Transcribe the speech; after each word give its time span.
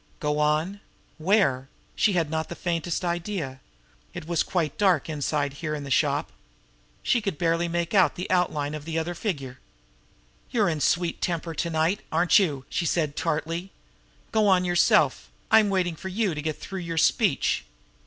Go 0.19 0.39
on! 0.39 0.79
Where? 1.19 1.69
She 1.95 2.13
had 2.13 2.31
not 2.31 2.49
the 2.49 2.55
faintest 2.55 3.05
idea. 3.05 3.59
It 4.15 4.25
was 4.25 4.41
quite 4.41 4.79
dark 4.79 5.07
inside 5.07 5.53
here 5.61 5.75
in 5.75 5.83
the 5.83 5.91
shop. 5.91 6.31
She 7.03 7.21
could 7.21 7.37
barely 7.37 7.67
make 7.67 7.93
out 7.93 8.15
the 8.15 8.27
outline 8.31 8.73
of 8.73 8.85
the 8.85 8.97
other's 8.97 9.19
figure. 9.19 9.59
"You're 10.49 10.69
in 10.69 10.79
a 10.79 10.81
sweet 10.81 11.21
temper 11.21 11.53
to 11.53 11.69
night, 11.69 11.99
aren't 12.11 12.39
you?" 12.39 12.65
she 12.67 12.87
said 12.87 13.15
tartly. 13.15 13.73
"Go 14.31 14.47
on, 14.47 14.65
yourself! 14.65 15.29
I'm 15.51 15.69
waiting 15.69 15.95
for 15.95 16.07
you 16.07 16.33
to 16.33 16.41
get 16.41 16.57
through 16.59 16.79
your 16.79 16.97
speech." 16.97 17.63